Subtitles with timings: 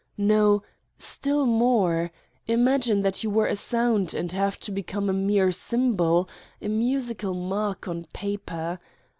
[0.17, 0.63] No,
[0.97, 2.11] still more!
[2.47, 6.27] Imagine that yon were a sound and have become a mere symbol
[6.59, 8.79] a musical mark on paper.